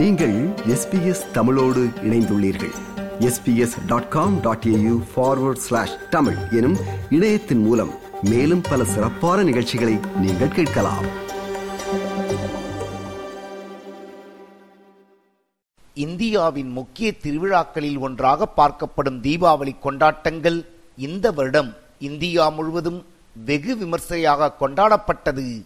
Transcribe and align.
நீங்கள் 0.00 0.48
எஸ்பிஎஸ் 0.48 1.30
தமிழோடு 1.30 1.80
இணைந்துள்ளீர்கள். 2.02 2.72
SBS 3.18 3.86
dot 3.86 4.08
com 4.08 4.40
dot 4.40 4.64
AU 4.66 5.02
forward 5.16 5.62
slash 5.64 6.08
Tamil 6.10 6.36
எனும் 6.50 6.76
இணையத்தின் 7.10 7.62
மூலம் 7.62 7.90
மேலும் 8.22 8.60
பல 8.60 8.84
சிறப்பான 8.84 9.42
நிகழ்ச்சிகளை 9.42 9.98
நீங்கள் 10.16 10.48
கேட்கலாம். 10.48 11.04
இந்தியாவின் 15.94 16.70
முக்கிய 16.70 17.14
திருவிழாக்களில் 17.22 17.98
ஒன்றாக 17.98 18.48
பார்க்கப்படும் 18.56 19.20
தீபாவளி 19.22 19.78
கொண்டாட்டங்கள் 19.78 20.66
இந்த 20.96 21.32
வருடம் 21.32 21.76
இந்தியா 21.98 22.48
முழுவதும் 22.48 23.06
வெகு 23.44 23.76
விமர்சையாக 23.76 24.52
கொண்டாடப்பட்டது. 24.60 25.62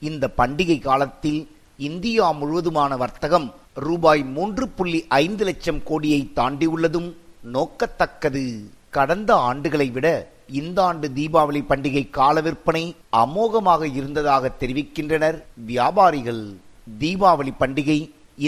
இந்த 0.00 0.30
பண்டிகை 0.36 0.80
காலத்தில் 0.80 1.48
இந்தியா 1.86 2.26
முழுவதுமான 2.38 2.92
வர்த்தகம் 2.96 3.44
ரூபாய் 3.86 4.22
மூன்று 4.36 4.64
புள்ளி 4.68 5.00
ஐந்து 5.24 5.44
லட்சம் 5.48 5.78
கோடியை 5.88 6.20
தாண்டியுள்ளதும் 6.38 7.06
நோக்கத்தக்கது. 7.54 8.42
கடந்த 8.96 9.30
ஆண்டுகளை 9.50 9.86
விட 9.92 10.06
இந்த 10.60 10.78
ஆண்டு 10.84 11.08
தீபாவளி 11.18 11.62
பண்டிகை 11.68 12.02
கால 12.10 12.40
விற்பனை 12.40 12.82
அமோகமாக 13.22 13.82
இருந்ததாக 13.98 14.50
தெரிவிக்கின்றனர் 14.60 15.38
வியாபாரிகள். 15.70 16.42
தீபாவளி 17.00 17.54
பண்டிகை 17.60 17.98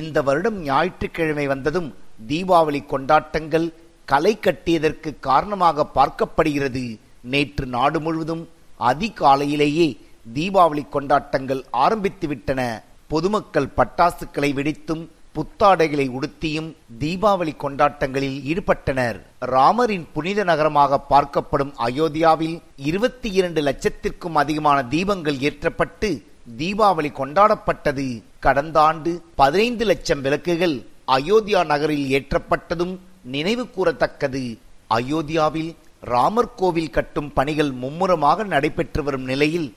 இந்த 0.01 0.19
வருடம் 0.23 0.59
ஞாயிற்றுக்கிழமை 0.63 1.47
வந்ததும் 1.47 1.89
தீபாவளி 2.29 2.83
கொண்டாட்டங்கள் 2.87 3.69
களை 4.05 4.35
கட்டியதற்கு 4.37 5.11
காரணமாக 5.21 5.89
பார்க்கப்படுகிறது. 5.99 6.85
நேற்று 7.33 7.67
நாடு 7.79 8.01
முழுவதும் 8.01 8.45
அதிகாலையிலேயே 8.91 9.89
தீபாவளி 10.35 10.87
கொண்டாட்டங்கள் 10.91 11.65
ஆரம்பித்து 11.71 12.27
விட்டன 12.29 12.63
பொதுமக்கள் 13.13 13.73
பட்டாசுகளை 13.79 14.51
வெடித்தும் 14.59 15.03
புத்தாடைகளை 15.37 16.05
உடுத்தியும் 16.17 16.69
தீபாவளி 17.03 17.53
கொண்டாட்டங்களில் 17.63 18.39
ஈடுபட்டனர். 18.51 19.19
ராமரின் 19.53 20.07
புனித 20.15 20.41
நகரமாக 20.51 20.99
பார்க்கப்படும் 21.13 21.73
அயோத்தியாவில் 21.87 22.57
இருபத்தி 22.89 23.29
இரண்டு 23.39 23.61
லட்சத்திற்கும் 23.69 24.39
அதிகமான 24.43 24.79
தீபங்கள் 24.95 25.39
ஏற்றப்பட்டு 25.49 26.11
தீபாவளி 26.61 27.11
கொண்டாடப்பட்டது. 27.21 28.07
கடந்த 28.47 28.77
ஆண்டு 28.89 29.13
பதினைந்து 29.41 29.87
லட்சம் 29.91 30.25
விளக்குகள் 30.27 30.77
அயோத்தியா 31.19 31.63
நகரில் 31.73 32.07
ஏற்றப்பட்டதும் 32.19 32.95
நினைவு 33.35 33.67
கூறத்தக்கது. 33.77 34.45
அயோத்தியாவில் 34.99 35.71
ராமர் 36.13 36.55
கோவில் 36.61 36.95
கட்டும் 36.97 37.31
பணிகள் 37.39 37.73
மும்முரமாக 37.83 38.45
நடைபெற்று 38.55 39.03
வரும் 39.07 39.29
நிலையில் 39.33 39.69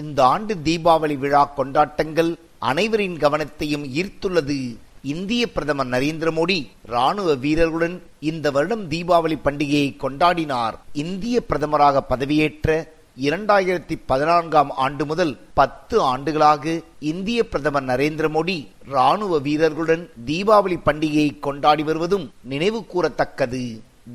இந்த 0.00 0.18
ஆண்டு 0.34 0.54
தீபாவளி 0.66 1.16
விழா 1.22 1.44
கொண்டாட்டங்கள் 1.58 2.32
அனைவரின் 2.70 3.18
கவனத்தையும் 3.24 3.84
ஈர்த்துள்ளது. 4.00 4.58
இந்திய 5.12 5.42
பிரதமர் 5.54 5.90
நரேந்திர 5.94 6.28
மோடி 6.36 6.58
ராணுவ 6.92 7.30
வீரர்களுடன் 7.44 7.96
இந்த 8.30 8.46
வருடம் 8.56 8.84
தீபாவளி 8.92 9.36
பண்டிகையை 9.46 9.88
கொண்டாடினார். 10.02 10.76
இந்திய 11.04 11.36
பிரதமராக 11.48 12.02
பதவியேற்ற 12.12 12.68
இரண்டாயிரத்தி 13.26 13.94
பதினான்காம் 14.10 14.70
ஆண்டு 14.84 15.04
முதல் 15.06 15.32
பத்து 15.58 15.96
ஆண்டுகளாக 16.10 16.74
இந்திய 17.12 17.40
பிரதமர் 17.52 17.86
நரேந்திர 17.90 18.28
மோடி 18.36 18.56
ராணுவ 18.94 19.40
வீரர்களுடன் 19.46 20.04
தீபாவளி 20.30 20.78
பண்டிகையை 20.86 21.30
கொண்டாடி 21.46 21.84
வருவதும் 21.88 22.26
நினைவு 22.52 22.80
கூறத்தக்கது 22.92 23.64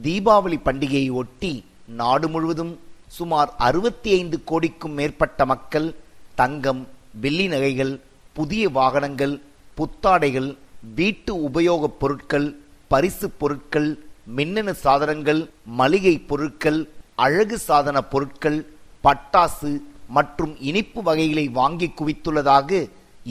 தீபாவளி 0.05 0.57
பண்டிகையை 0.67 1.09
ஒட்டி 1.21 1.51
நாடு 1.99 2.27
முழுவதும் 2.29 2.73
சுமார் 3.17 3.51
அறுபத்தி 3.67 4.09
ஐந்து 4.19 4.37
கோடிக்கும் 4.45 4.95
மேற்பட்ட 4.99 5.45
மக்கள் 5.45 5.87
தங்கம் 6.35 6.81
வெள்ளி 7.21 7.45
நகைகள் 7.47 7.93
புதிய 8.37 8.63
வாகனங்கள் 8.77 9.35
புத்தாடைகள் 9.77 10.49
வீட்டு 10.97 11.31
உபயோகப் 11.47 11.97
பொருட்கள் 12.01 12.47
பரிசு 12.91 13.27
பொருட்கள் 13.41 13.89
மின்னணு 14.37 14.73
சாதனங்கள் 14.83 15.41
மளிகை 15.79 16.13
பொருட்கள் 16.29 16.79
அழகு 17.25 17.57
சாதன 17.67 17.97
பொருட்கள் 18.13 18.59
பட்டாசு 19.05 19.71
மற்றும் 20.17 20.53
இனிப்பு 20.69 20.99
வகைகளை 21.07 21.45
வாங்கி 21.59 21.87
குவித்துள்ளதாக 21.91 22.69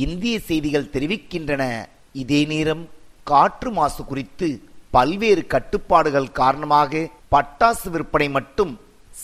இந்திய 0.04 0.34
செய்திகள் 0.48 0.92
தெரிவிக்கின்றன. 0.94 1.62
இதே 2.22 2.40
நேரம் 2.52 2.82
காற்று 3.30 3.70
மாசு 3.78 4.02
குறித்து 4.04 4.48
பல்வேறு 4.96 5.42
கட்டுப்பாடுகள் 5.54 6.30
காரணமாக 6.40 7.08
பட்டாசு 7.34 7.88
விற்பனை 7.94 8.28
மட்டும் 8.36 8.72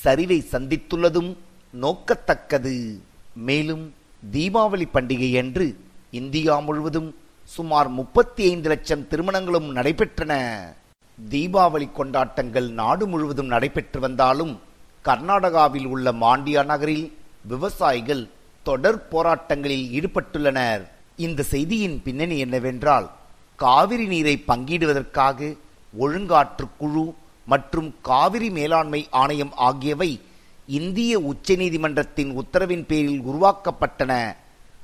சரிவை 0.02 0.38
சந்தித்துள்ளதும் 0.52 1.32
நோக்கத்தக்கது. 1.74 2.76
மேலும் 3.48 3.84
தீபாவளி 4.30 4.86
பண்டிகையன்று 4.94 5.64
இந்தியா 6.10 6.58
முழுவதும் 6.58 7.08
சுமார் 7.44 7.88
முப்பத்தி 7.88 8.42
ஐந்து 8.50 8.68
லட்சம் 8.68 9.06
திருமணங்களும் 9.10 9.68
நடைபெற்றன. 9.76 10.32
தீபாவளி 11.30 11.88
கொண்டாட்டங்கள் 11.92 12.68
நாடு 12.70 13.06
முழுவதும் 13.06 13.46
நடைபெற்று 13.46 14.00
வந்தாலும் 14.00 14.52
கர்நாடகாவில் 15.04 15.86
உள்ள 15.86 16.12
மாண்டியா 16.12 16.64
நகரில் 16.64 17.12
விவசாயிகள் 17.52 18.22
தொடர் 18.62 19.00
போராட்டங்களில் 19.10 19.86
ஈடுபட்டுள்ளனர். 19.98 20.82
இந்த 21.16 21.42
செய்தியின் 21.42 22.02
பின்னணி 22.04 22.38
என்னவென்றால் 22.38 23.10
காவிரி 23.56 24.06
நீரை 24.06 24.44
பங்கிடுவதற்காக 24.48 25.56
ஒழுங்காற்று 25.98 26.68
குழு 26.78 27.14
மற்றும் 27.46 27.94
காவிரி 28.02 28.50
மேலாண்மை 28.50 29.06
ஆணையம் 29.10 29.52
ஆகியவை 29.68 30.20
இந்திய 30.78 31.12
உச்சநீதிமன்றத்தின் 31.20 32.30
உத்தரவின் 32.40 32.84
பேரில் 32.86 33.22
உருவாக்கப்பட்டன. 33.22 34.36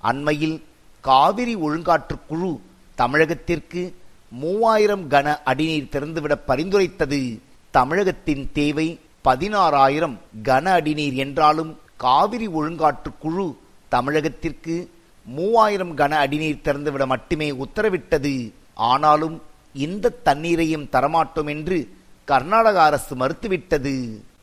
அண்மையில் 0.03 0.63
காவிரி 1.01 1.57
ஒழுங்காற்று 1.57 2.17
குழு 2.29 2.61
தமிழகத்திற்கு 2.99 3.83
மூவாயிரம் 4.31 5.05
கன 5.11 5.37
அடிநீர் 5.45 5.93
திறந்துவிட 5.93 6.35
பரிந்துரைத்தது. 6.47 7.41
தமிழகத்தின் 7.71 8.45
தேவை 8.53 9.01
பதினாறாயிரம் 9.25 10.17
கன 10.43 10.65
அடிநீர் 10.65 11.15
என்றாலும் 11.15 11.79
காவிரி 11.97 12.49
ஒழுங்காற்று 12.49 13.13
குழு 13.19 13.57
தமிழகத்திற்கு 13.91 14.77
மூவாயிரம் 15.27 15.97
கன 15.97 16.11
அடிநீர் 16.25 16.65
திறந்துவிட 16.65 17.07
மட்டுமே 17.07 17.51
உத்தரவிட்டது. 17.65 18.53
ஆனாலும் 18.75 19.43
இந்த 19.75 20.17
தண்ணீரையும் 20.25 20.89
தரமாட்டோம் 20.93 21.49
என்று 21.49 21.79
கர்நாடக 22.25 22.83
அரசு 22.83 23.15
மறுத்துவிட்டது. 23.17 23.95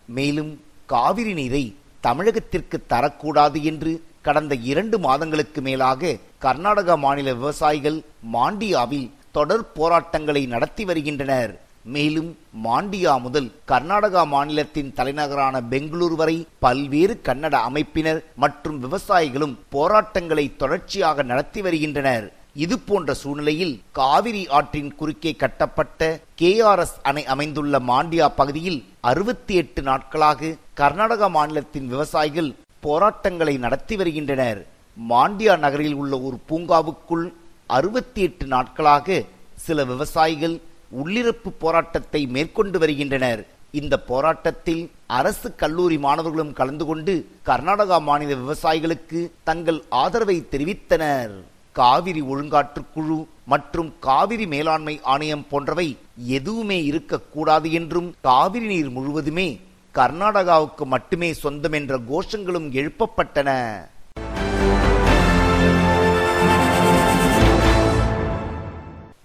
மேலும் 0.08 0.52
காவிரி 0.94 1.34
நீரை 1.34 1.64
தமிழகத்திற்கு 2.04 2.78
தரக்கூடாது 2.90 3.60
என்று 3.72 3.92
கடந்த 4.22 4.54
இரண்டு 4.72 5.00
மாதங்களுக்கு 5.00 5.62
மேலாக 5.62 6.16
கர்நாடக 6.46 6.98
மாநில 6.98 7.34
விவசாயிகள் 7.34 8.00
மாண்டியாவில் 8.34 9.10
தொடர் 9.32 9.72
போராட்டங்களை 9.78 10.46
நடத்தி 10.46 10.84
வருகின்றனர். 10.86 11.54
மேலும் 11.96 12.30
மாண்டியா 12.66 13.14
முதல் 13.26 13.50
கர்நாடகா 13.72 14.22
மாநிலத்தின் 14.28 14.94
தலைநகரான 14.94 15.56
பெங்களூர் 15.74 16.16
வரை 16.22 16.38
பல்வேறு 16.60 17.16
கன்னட 17.28 17.56
அமைப்பினர் 17.70 18.22
மற்றும் 18.44 18.78
விவசாயிகளும் 18.86 19.56
போராட்டங்களை 19.76 20.46
தொடர்ச்சியாக 20.58 21.24
நடத்தி 21.32 21.62
வருகின்றனர். 21.62 22.26
இது 22.64 22.76
போன்ற 22.80 23.14
சூழ்நிலையில் 23.22 23.74
காவிரி 23.98 24.42
ஆற்றின் 24.58 24.92
குறுக்கே 25.00 25.32
கட்டப்பட்ட 25.42 26.02
கே 26.40 26.52
ஆர் 26.70 26.82
எஸ் 26.84 26.94
அணை 27.10 27.24
அமைந்துள்ள 27.34 27.80
மாண்டியா 27.90 28.28
பகுதியில் 28.38 28.78
அறுபத்தி 29.10 29.54
எட்டு 29.62 29.82
நாட்களாக 29.88 30.52
கர்நாடக 30.80 31.28
மாநிலத்தின் 31.38 31.88
விவசாயிகள் 31.94 32.50
போராட்டங்களை 32.86 33.56
நடத்தி 33.66 33.96
வருகின்றனர். 34.02 34.60
மாண்டியா 35.12 35.54
நகரில் 35.64 35.98
உள்ள 36.02 36.20
ஒரு 36.28 36.38
பூங்காவுக்குள் 36.50 37.26
அறுபத்தி 37.78 38.22
எட்டு 38.28 38.46
நாட்களாக 38.54 39.18
சில 39.66 39.84
விவசாயிகள் 39.92 40.56
உள்ளிருப்பு 41.02 41.52
போராட்டத்தை 41.64 42.22
மேற்கொண்டு 42.36 42.80
வருகின்றனர். 42.84 43.44
இந்த 43.80 43.96
போராட்டத்தில் 44.12 44.84
அரசு 45.20 45.50
கல்லூரி 45.64 45.98
மாணவர்களும் 46.06 46.54
கலந்து 46.60 46.88
கொண்டு 46.92 47.16
கர்நாடகா 47.50 47.98
மாநில 48.10 48.38
விவசாயிகளுக்கு 48.44 49.22
தங்கள் 49.50 49.82
ஆதரவை 50.04 50.38
தெரிவித்தனர். 50.54 51.36
காவிரி 51.78 52.22
ஒழுங்காற்று 52.34 52.82
குழு 52.94 53.18
மற்றும் 53.52 53.90
காவிரி 54.06 54.46
மேலாண்மை 54.52 54.94
ஆணையம் 55.14 55.44
போன்றவை 55.50 55.88
எதுவுமே 56.38 56.78
இருக்கக்கூடாது 56.90 57.68
என்றும் 57.72 58.08
காவிரி 58.28 58.68
நீர் 58.68 58.92
முழுவதுமே 58.98 59.48
கர்நாடகாவுக்கு 59.94 60.86
மட்டுமே 60.94 61.30
சொந்தம் 61.42 61.76
என்ற 61.80 62.00
கோஷங்களும் 62.12 62.70
எழுப்பப்பட்டன. 62.82 63.50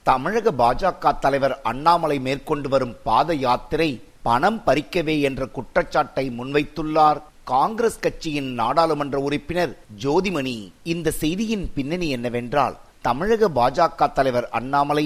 தமிழக 0.02 0.52
பாஜக 0.62 1.19
தலைவர் 1.19 1.56
அண்ணாமலை 1.62 2.19
மேற்கொண்டு 2.19 2.69
வரும் 2.69 2.97
பாத 3.05 3.35
யாத்திரை 3.47 3.91
பணம் 4.23 4.62
பறிக்கவே 4.67 5.20
என்ற 5.20 5.47
குற்றச்சாட்டை 5.56 6.25
முன்வைத்துள்ளார். 6.38 7.20
காங்கிரஸ் 7.50 8.02
கட்சியின் 8.05 8.50
நாடாளுமன்ற 8.58 9.17
உறுப்பினர் 9.26 9.73
ஜோதிமணி 10.02 10.55
இந்த 10.93 11.08
செய்தியின் 11.20 11.64
பின்னணி 11.75 12.08
என்னவென்றால் 12.17 12.76
தமிழக 13.06 13.49
பாஜக 13.58 14.08
தலைவர் 14.12 14.47
அண்ணாமலை 14.58 15.05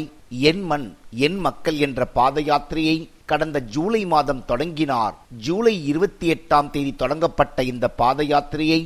என் 0.51 0.63
மண் 0.63 0.87
என் 1.27 1.39
மக்கள் 1.47 1.79
என்ற 1.87 2.07
பாத 2.19 2.41
யாத்திரையை 2.41 2.97
கடந்த 3.27 3.59
ஜூலை 3.75 4.03
மாதம் 4.07 4.43
தொடங்கினார். 4.45 5.15
ஜூலை 5.47 5.75
இருபத்தி 5.91 6.27
எட்டாம் 6.35 6.71
தேதி 6.71 6.93
தொடங்கப்பட்ட 7.03 7.65
இந்த 7.73 7.89
பாத 8.01 8.23
யாத்திரையை 8.33 8.81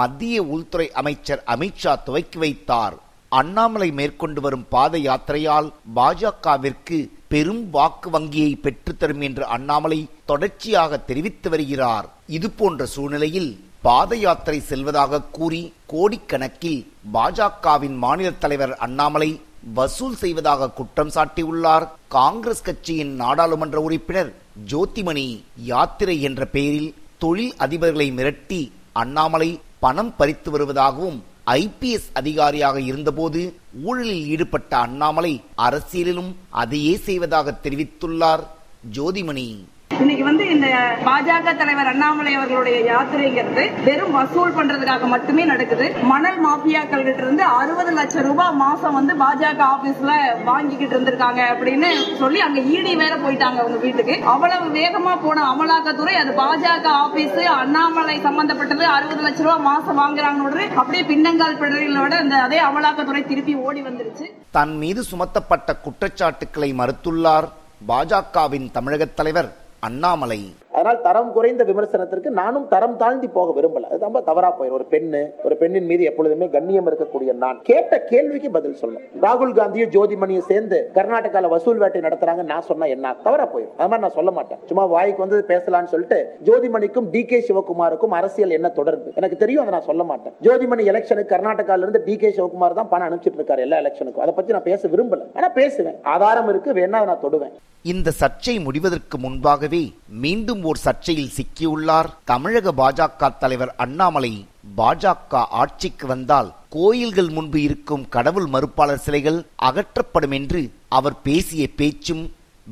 மத்திய 0.00 0.42
உள்துறை 0.54 0.86
அமைச்சர் 1.00 1.42
அமித்ஷா 1.54 1.94
துவக்கி 2.04 2.38
வைத்தார். 2.38 2.96
அண்ணாமலை 3.28 3.90
மேற்கொண்டு 4.00 4.40
வரும் 4.40 4.66
பாத 4.68 4.96
யாத்திரையால் 5.08 5.68
பாஜகவிற்கு 5.96 6.98
பெரும் 7.34 7.62
வாக்கு 7.74 8.08
வங்கியை 8.14 8.52
பெற்றுத்தரும் 8.64 9.22
என்று 9.28 9.44
அண்ணாமலை 9.54 10.00
தொடர்ச்சியாக 10.30 10.98
தெரிவித்து 11.08 11.48
வருகிறார். 11.52 12.06
இது 12.36 12.48
போன்ற 12.58 12.86
சூழ்நிலையில் 12.94 13.50
பாத 13.86 14.16
யாத்திரை 14.24 14.58
செல்வதாக 14.68 15.22
கூறி 15.38 15.62
கோடிக்கணக்கில் 15.92 16.78
பாஜகவின் 17.14 17.96
மாநில 18.04 18.28
தலைவர் 18.44 18.74
அண்ணாமலை 18.86 19.30
வசூல் 19.76 20.16
செய்வதாக 20.22 20.70
குற்றம் 20.78 21.12
சாட்டியுள்ளார். 21.16 21.86
காங்கிரஸ் 22.16 22.64
கட்சியின் 22.68 23.12
நாடாளுமன்ற 23.22 23.78
உறுப்பினர் 23.86 24.30
ஜோதிமணி 24.72 25.26
யாத்திரை 25.72 26.16
என்ற 26.28 26.44
பெயரில் 26.56 26.90
தொழில் 27.22 27.54
அதிபர்களை 27.64 28.08
மிரட்டி 28.18 28.62
அண்ணாமலை 29.02 29.50
பணம் 29.84 30.12
பறித்து 30.18 30.50
வருவதாகவும் 30.54 31.20
ஐபிஎஸ் 31.46 32.08
அதிகாரியாக 32.12 32.80
இருந்தபோது 32.80 33.40
ஊழலில் 33.84 34.26
ஈடுபட்ட 34.26 34.76
அண்ணாமலை 34.76 35.40
அரசியலிலும் 35.56 36.32
அதையே 36.50 36.96
செய்வதாக 36.96 37.58
தெரிவித்துள்ளார் 37.62 38.44
ஜோதிமணி. 38.92 39.64
இன்னைக்கு 40.02 40.24
வந்து 40.28 40.44
இந்த 40.54 40.66
பாஜக 41.06 41.52
தலைவர் 41.58 41.90
அண்ணாமலை 41.90 42.34
அவர்களுடைய 42.38 42.76
யாத்திரைங்கிறது 42.90 43.64
வெறும் 43.86 44.14
வசூல் 44.16 44.54
பண்றதுக்காக 44.56 45.08
மட்டுமே 45.12 45.44
நடக்குது. 45.50 45.86
மணல் 46.12 46.38
மாபியாக்கள் 46.46 47.04
கிட்ட 47.08 47.22
இருந்து 47.22 47.44
அறுபது 47.58 47.92
லட்சம் 47.98 48.26
ரூபாய் 48.28 48.58
மாசம் 48.62 48.96
வந்து 48.98 49.14
பாஜக 49.22 49.62
ஆபீஸ்ல 49.74 50.12
வாங்கிக்கிட்டு 50.50 50.94
இருந்திருக்காங்க 50.96 51.40
அப்படின்னு 51.52 51.90
சொல்லி 52.22 52.40
அங்க 52.46 52.60
ஈடி 52.74 52.92
வேற 53.02 53.14
போயிட்டாங்க 53.16 53.58
அவங்க 53.64 53.80
வீட்டுக்கு. 53.86 54.16
அவ்வளவு 54.34 54.68
வேகமா 54.78 55.14
போன 55.24 55.46
அமலாக்கத்துறை 55.52 56.14
அது 56.22 56.32
பாஜக 56.42 56.86
ஆபீஸ் 57.06 57.40
அண்ணாமலை 57.56 58.20
சம்பந்தப்பட்டது 58.28 58.86
அறுபது 58.96 59.22
லட்சம் 59.22 59.48
ரூபாய் 59.48 59.66
மாசம் 59.70 60.00
வாங்குறாங்கன்னு 60.02 60.68
அப்படியே 60.76 61.04
பின்னங்கால் 61.12 61.60
பிடரிகளோட 61.62 62.14
அந்த 62.24 62.36
அதே 62.46 62.60
அமலாக்கத்துறை 62.60 63.24
திருப்பி 63.26 63.54
ஓடி 63.54 63.82
வந்துருச்சு. 63.82 64.28
தன் 64.50 64.76
மீது 64.76 65.02
சுமத்தப்பட்ட 65.02 65.76
குற்றச்சாட்டுக்களை 65.86 66.72
மறுத்துள்ளார் 66.80 67.48
பாஜகவின் 67.88 68.70
தமிழக 68.72 69.04
தலைவர். 69.04 69.50
அண்ணாமலை 69.84 70.40
அதனால் 70.74 71.00
தரம் 71.06 71.32
குறைந்த 71.32 71.62
விமர்சனத்திற்கு 71.70 72.30
நானும் 72.40 72.68
தரம் 72.74 72.96
தாழ்ந்தி 73.02 73.28
போக 73.36 73.48
விரும்பல. 73.58 73.84
அது 73.90 73.98
ரொம்ப 74.06 74.20
தவறா 74.28 74.50
போயிடும் 74.58 74.76
ஒரு 74.78 74.86
பெண்ணு 74.90 75.20
ஒரு 75.46 75.56
பெண்ணின் 75.60 75.88
மீது 75.90 76.04
எப்பொழுதுமே 76.10 76.48
கண்ணியம் 76.48 76.88
இருக்கக்கூடிய 76.90 77.32
நான். 77.42 77.60
கேட்ட 77.62 78.00
கேள்விக்கு 78.12 78.50
பதில் 78.50 78.76
சொல்லணும். 78.82 79.06
ராகுல் 79.22 79.54
காந்தியும் 79.58 79.92
ஜோதிமணியும் 79.96 80.48
சேர்ந்து 80.50 80.78
கர்நாடகால 80.94 81.48
வசூல் 81.48 81.76
வேட்டை 81.76 82.00
நடத்துறாங்க 82.00 82.42
நான் 82.42 82.68
சொன்னா 82.70 82.86
என்ன? 82.86 83.14
தவறா 83.22 83.44
போயிடும் 83.44 83.74
அது 83.76 83.88
மாதிரி 83.90 84.04
நான் 84.06 84.16
சொல்ல 84.18 84.30
மாட்டேன். 84.30 84.58
சும்மா 84.66 84.84
வாய்க்கு 84.84 85.24
வந்து 85.26 85.44
பேசலாம்னு 85.48 85.92
சொல்லிட்டு 85.94 86.18
ஜோதிமணிக்கும் 86.44 87.10
டி 87.10 87.24
கே 87.24 87.44
சிவகுமாருக்கும் 87.48 88.16
அரசியல் 88.20 88.56
என்ன 88.58 88.68
தொடர்பு? 88.68 89.12
எனக்கு 89.14 89.36
தெரியும் 89.36 89.62
அதை 89.62 89.74
நான் 89.78 89.88
சொல்ல 89.90 90.04
மாட்டேன். 90.04 90.32
ஜோதிமணி 90.42 90.84
எலெக்ஷனுக்கு 90.92 91.34
கர்நாடகால 91.34 91.84
இருந்து 91.86 92.02
டி 92.04 92.16
கே 92.16 92.28
சிவகுமார் 92.28 92.78
தான் 92.80 92.88
பணம் 92.88 93.08
அனுப்பிச்சிட்டு 93.08 93.40
இருக்காரு 93.40 93.58
எல்லா 93.58 93.78
எலெக்ஷனுக்கும் 93.78 94.24
அதை 94.26 94.34
பத்தி 94.34 94.52
நான் 94.52 94.68
பேச 94.70 94.88
விரும்பல. 94.88 95.22
ஆனா 95.34 95.48
பேசுவேன். 95.48 95.98
ஆதாரம் 96.02 96.48
இருக்கு. 96.48 96.72
வேணா 96.72 96.88
நான் 96.88 97.22
தொடுவேன். 97.22 97.54
இந்த 97.82 98.10
சர்ச்சை 98.20 98.52
முடிவதற்கு 98.64 99.16
முன்பாகவே 99.18 99.80
மீண்டும் 100.20 100.63
ஓர் 100.68 100.80
சர்ச்சையில் 100.84 101.32
சிக்கியுள்ளார். 101.36 102.08
தமிழக 102.30 102.72
பாஜக 102.80 103.30
தலைவர் 103.42 103.72
அண்ணாமலை 103.84 104.32
பாஜக 104.78 105.42
ஆட்சிக்கு 105.62 106.06
வந்தால் 106.12 106.48
கோயில்கள் 106.76 107.30
முன்பு 107.36 107.58
இருக்கும் 107.66 108.04
கடவுள் 108.14 108.48
மறுப்பாளர் 108.54 109.02
சிலைகள் 109.06 109.38
அகற்றப்படும் 109.68 110.34
என்று 110.38 110.62
அவர் 110.98 111.16
பேசிய 111.28 111.64
பேச்சும் 111.80 112.24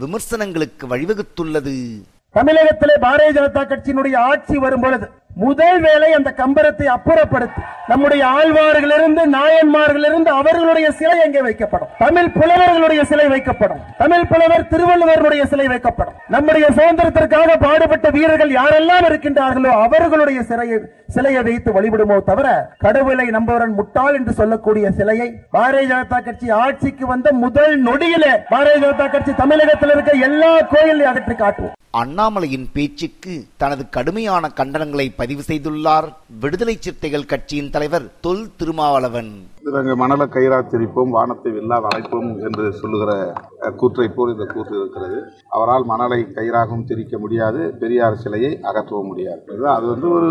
விமர்சனங்களுக்கு 0.03 0.85
வழிவகுத்துள்ளது. 0.93 1.75
தமிழகத்திலே 2.37 2.95
பாரதிய 3.07 3.33
ஜனதா 3.39 3.63
கட்சியினுடைய 3.71 4.17
ஆட்சி 4.31 4.57
வரும் 4.65 4.85
பொழுது 4.85 5.07
முதல் 5.45 5.81
வேலை 5.87 6.09
அந்த 6.19 6.31
கம்பரத்தை 6.39 6.87
அப்புறப்படுத்தி 6.95 7.63
நம்முடைய 7.91 8.23
ஆழ்வார்களிலிருந்து 8.37 9.23
நாயன்மார்களிலிருந்து 9.37 10.31
அவர்களுடைய 10.41 10.89
சிலை 10.99 11.17
எங்கே 11.27 11.41
வைக்கப்படும். 11.47 11.91
தமிழ் 12.03 12.31
புலவர்களுடைய 12.37 13.03
சிலை 13.11 13.27
வைக்கப்படும். 13.33 13.81
தமிழ் 14.03 14.29
புலவர் 14.31 14.69
திருவள்ளுவருடைய 14.73 15.45
சிலை 15.53 15.67
வைக்கப்படும். 15.73 16.17
நம்முடைய 16.35 16.67
சுதந்திரத்திற்காக 16.77 17.57
பாடுபட்ட 17.65 18.11
வீரர்கள் 18.17 18.57
யாரெல்லாம் 18.59 19.07
இருக்கின்றார்களோ 19.11 19.73
அவர்களுடைய 19.87 20.43
சிலையை 20.51 20.79
சிலையை 21.17 21.43
வைத்து 21.49 21.71
வழிபடுமோ 21.77 22.17
தவிர 22.31 22.49
கடவுளை 22.85 23.27
நம்புவரன் 23.37 23.75
முட்டாள் 23.79 24.17
என்று 24.19 24.33
சொல்லக்கூடிய 24.39 24.87
சிலையை 24.99 25.29
பாரதிய 25.57 25.89
ஜனதா 25.91 26.19
கட்சி 26.29 26.49
ஆட்சிக்கு 26.63 27.05
வந்த 27.13 27.29
முதல் 27.45 27.75
நொடியிலே 27.89 28.33
பாரதிய 28.53 28.81
ஜனதா 28.85 29.07
கட்சி 29.15 29.35
தமிழகத்தில் 29.43 29.93
இருக்க 29.95 30.13
எல்லா 30.29 30.53
கோயிலையும் 30.73 31.11
அகற்றி 31.13 31.35
காட்டுவோம். 31.35 31.77
அண்ணாமலையின் 32.03 32.67
பேச்சுக்கு 32.75 33.35
தனது 33.63 33.83
கடுமையான 33.97 34.45
கண்டனங்களை 34.59 35.07
பதிவு 35.21 35.43
செய்துள்ளார் 35.49 36.07
விடுதலை 36.43 36.75
சிறுத்தைகள் 36.79 37.31
கட்சியின் 37.33 37.72
தலைவர் 37.75 38.07
தொல் 38.25 38.43
திருமாவளவன். 38.61 39.31
மணல 40.01 40.23
கயிறா 40.35 40.57
திரிப்போம் 40.73 41.13
வானத்தை 41.17 41.51
வெல்லாத 41.57 41.85
அழைப்போம் 41.91 42.31
என்று 42.47 42.65
சொல்லுகிற 42.81 43.13
கூற்றை 43.81 44.07
போல் 44.17 44.33
இந்த 44.35 44.47
கூற்று 44.53 44.75
இருக்கிறது. 44.81 45.19
அவரால் 45.57 45.85
மணலை 45.91 46.19
கயிறாகவும் 46.37 46.87
திரிக்க 46.91 47.19
முடியாது 47.23 47.61
பெரியார் 47.83 48.19
சிலையை 48.25 48.51
அகற்றவும் 48.71 49.09
முடியாது. 49.11 49.41
அது 49.77 49.87
வந்து 49.93 50.09
ஒரு 50.17 50.31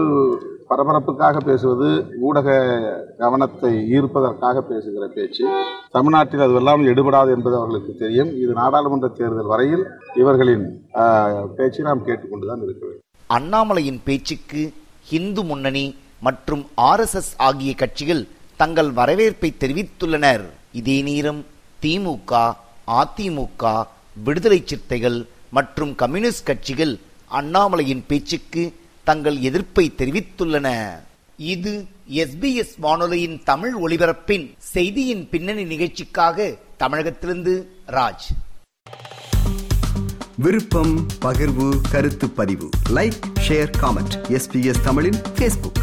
பரபரப்புக்காக 0.71 1.41
பேசுவது 1.47 1.89
ஊடக 2.27 2.49
கவனத்தை 3.23 3.71
ஈர்ப்பதற்காக 3.95 4.63
பேசுகிற 4.69 5.07
பேச்சு. 5.15 5.45
தமிழ்நாட்டில் 5.97 6.45
அதுவெல்லாம் 6.47 6.85
எடுபடாது 6.91 7.33
என்பது 7.37 7.57
அவர்களுக்கு 7.61 7.95
தெரியும். 8.03 8.31
இது 8.43 8.51
நாடாளுமன்ற 8.61 9.09
தேர்தல் 9.21 9.51
வரையில் 9.53 9.83
இவர்களின் 10.23 10.67
பேச்சை 11.57 11.83
நாம் 11.89 12.05
கேட்டுக்கொண்டுதான் 12.09 12.63
இருக்க 12.67 12.83
வேண்டும். 12.87 13.05
அண்ணாமலையின் 13.37 13.99
பேச்சுக்கு 14.07 14.63
இந்து 15.19 15.43
முன்னணி 15.49 15.85
மற்றும் 16.25 16.63
ஆர்எஸ்எஸ் 16.89 17.33
ஆகிய 17.37 17.73
கட்சிகள் 17.73 18.23
தங்கள் 18.61 18.91
வரவேற்பை 18.91 19.49
தெரிவித்துள்ளனர். 19.59 20.43
இதே 20.71 21.01
நேரம் 21.01 21.45
திமுக 21.81 22.55
அதிமுக 22.99 23.63
விடுதலை 24.25 24.59
சிறுத்தைகள் 24.65 25.19
மற்றும் 25.49 25.95
கம்யூனிஸ்ட் 25.95 26.45
கட்சிகள் 26.45 26.93
அண்ணாமலையின் 27.31 28.03
பேச்சுக்கு 28.07 28.63
தங்கள் 29.03 29.37
எதிர்ப்பை 29.39 29.85
தெரிவித்துள்ளன. 29.97 30.67
இது 31.37 31.73
எஸ்பிஎஸ் 32.21 32.75
வானொலியின் 32.77 33.37
தமிழ் 33.43 33.75
ஒலிபரப்பின் 33.83 34.45
செய்தியின் 34.73 35.23
பின்னணி 35.29 35.63
நிகழ்ச்சிக்காக 35.63 36.57
தமிழகத்திலிருந்து 36.79 37.55
ராஜ். 37.87 38.27
விருப்பம் 40.37 40.93
பகிர்வு 41.21 41.67
கருத்து 41.91 42.29
பதிவு. 42.29 42.69
லைக் 42.89 43.19
ஷேர் 43.47 43.71
காமெண்ட் 43.81 44.15
எஸ்பிஎஸ் 44.37 44.83
தமிழின் 44.83 45.19
பேஸ்புக் 45.35 45.80